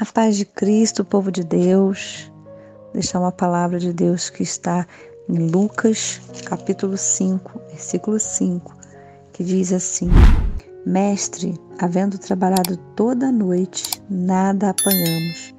[0.00, 2.30] A paz de Cristo, povo de Deus.
[2.92, 4.86] Deixar uma palavra de Deus que está
[5.28, 8.76] em Lucas, capítulo 5, versículo 5,
[9.32, 10.08] que diz assim:
[10.86, 15.52] Mestre, havendo trabalhado toda a noite, nada apanhamos,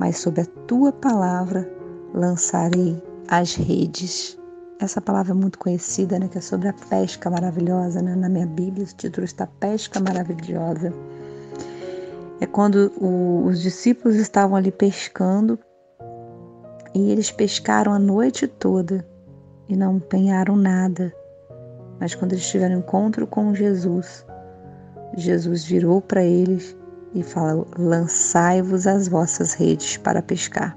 [0.00, 1.70] mas sob a tua palavra
[2.12, 4.36] lançarei as redes.
[4.80, 8.16] Essa palavra é muito conhecida, né, que é sobre a pesca maravilhosa, né?
[8.16, 10.92] Na minha Bíblia, o título está Pesca Maravilhosa
[12.40, 15.58] é quando o, os discípulos estavam ali pescando
[16.94, 19.06] e eles pescaram a noite toda
[19.68, 21.12] e não empenharam nada.
[21.98, 24.24] Mas quando eles tiveram encontro com Jesus,
[25.16, 26.76] Jesus virou para eles
[27.14, 30.76] e falou: Lançai-vos as vossas redes para pescar.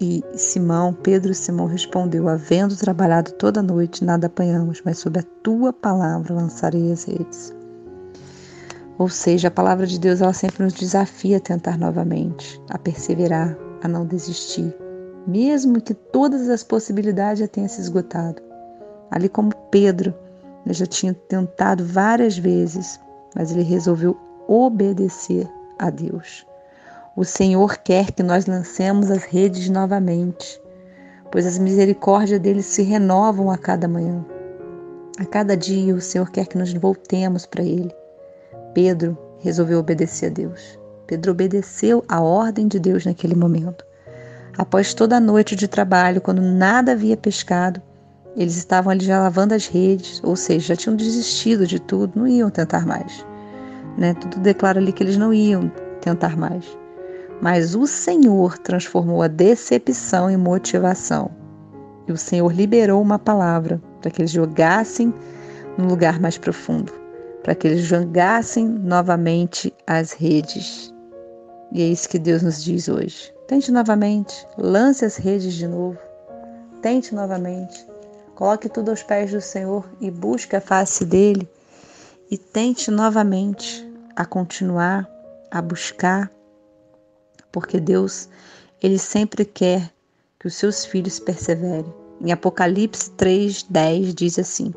[0.00, 5.20] E Simão, Pedro e Simão respondeu: Havendo trabalhado toda a noite, nada apanhamos, mas sob
[5.20, 7.59] a tua palavra lançarei as redes.
[9.00, 13.56] Ou seja, a palavra de Deus ela sempre nos desafia a tentar novamente, a perseverar,
[13.82, 14.76] a não desistir,
[15.26, 18.42] mesmo que todas as possibilidades já tenham se esgotado.
[19.10, 20.14] Ali como Pedro,
[20.66, 23.00] ele já tinha tentado várias vezes,
[23.34, 24.14] mas ele resolveu
[24.46, 26.46] obedecer a Deus.
[27.16, 30.60] O Senhor quer que nós lancemos as redes novamente,
[31.32, 34.22] pois as misericórdias dele se renovam a cada manhã.
[35.18, 37.98] A cada dia o Senhor quer que nos voltemos para Ele.
[38.74, 40.78] Pedro resolveu obedecer a Deus.
[41.06, 43.84] Pedro obedeceu a ordem de Deus naquele momento.
[44.56, 47.82] Após toda a noite de trabalho, quando nada havia pescado,
[48.36, 52.28] eles estavam ali já lavando as redes, ou seja, já tinham desistido de tudo, não
[52.28, 53.26] iam tentar mais.
[53.98, 54.14] Né?
[54.14, 55.68] Tudo declara ali que eles não iam
[56.00, 56.64] tentar mais.
[57.42, 61.30] Mas o Senhor transformou a decepção em motivação.
[62.06, 65.12] E o Senhor liberou uma palavra para que eles jogassem
[65.76, 66.99] no lugar mais profundo
[67.42, 70.92] para que eles jogassem novamente as redes.
[71.72, 73.32] E é isso que Deus nos diz hoje.
[73.46, 75.98] Tente novamente, lance as redes de novo.
[76.82, 77.86] Tente novamente.
[78.34, 81.48] Coloque tudo aos pés do Senhor e busque a face dele.
[82.30, 83.86] E tente novamente
[84.16, 85.08] a continuar,
[85.50, 86.30] a buscar,
[87.50, 88.28] porque Deus,
[88.82, 89.90] ele sempre quer
[90.38, 91.92] que os seus filhos perseverem.
[92.20, 94.72] Em Apocalipse 3:10 diz assim: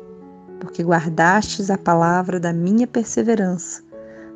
[0.64, 3.82] porque guardastes a palavra da minha perseverança.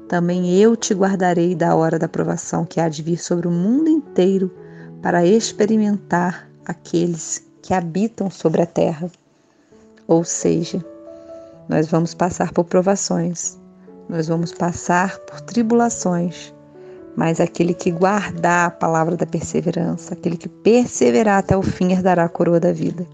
[0.09, 3.89] Também eu te guardarei da hora da provação que há de vir sobre o mundo
[3.89, 4.55] inteiro
[5.01, 9.11] para experimentar aqueles que habitam sobre a terra.
[10.07, 10.85] Ou seja,
[11.67, 13.59] nós vamos passar por provações,
[14.07, 16.55] nós vamos passar por tribulações,
[17.17, 22.25] mas aquele que guardar a palavra da perseverança, aquele que perseverar até o fim, herdará
[22.25, 23.07] a coroa da vida.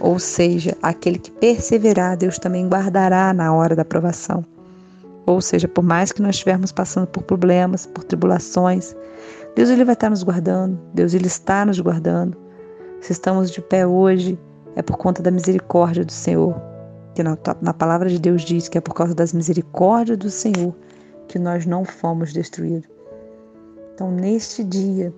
[0.00, 4.44] Ou seja, aquele que perseverar, Deus também guardará na hora da provação.
[5.26, 8.96] Ou seja, por mais que nós estivermos passando por problemas, por tribulações,
[9.54, 12.36] Deus ele vai estar nos guardando, Deus ele está nos guardando.
[13.00, 14.38] Se estamos de pé hoje,
[14.74, 16.54] é por conta da misericórdia do Senhor.
[17.14, 20.74] Que na, na palavra de Deus diz que é por causa das misericórdias do Senhor
[21.28, 22.88] que nós não fomos destruídos.
[23.94, 25.12] Então, neste dia,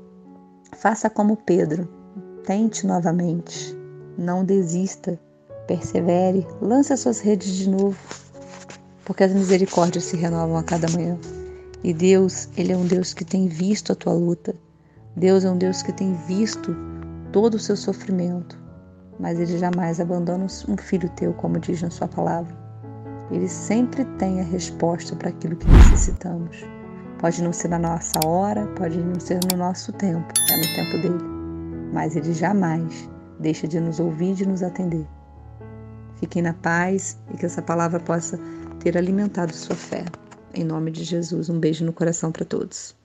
[0.77, 1.89] faça como Pedro,
[2.45, 3.77] tente novamente,
[4.17, 5.19] não desista,
[5.67, 7.97] persevere, lance as suas redes de novo,
[9.05, 11.19] porque as misericórdias se renovam a cada manhã.
[11.85, 14.55] E Deus, Ele é um Deus que tem visto a tua luta.
[15.17, 16.75] Deus é um Deus que tem visto
[17.33, 18.59] todo o seu sofrimento,
[19.19, 22.57] mas Ele jamais abandona um filho teu, como diz na Sua palavra.
[23.31, 26.65] Ele sempre tem a resposta para aquilo que necessitamos.
[27.19, 30.99] Pode não ser na nossa hora, pode não ser no nosso tempo, é no tempo
[30.99, 31.25] dele,
[31.93, 33.09] mas Ele jamais
[33.43, 35.07] deixa de nos ouvir e de nos atender.
[36.17, 38.39] Fiquem na paz e que essa palavra possa
[38.79, 40.05] ter alimentado sua fé.
[40.55, 43.02] Em nome de Jesus, um beijo no coração para todos.